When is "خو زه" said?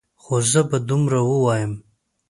0.23-0.61